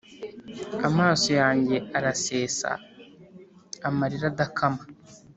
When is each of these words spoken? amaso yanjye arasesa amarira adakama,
amaso 0.87 1.29
yanjye 1.41 1.75
arasesa 1.97 2.69
amarira 3.87 4.25
adakama, 4.31 4.83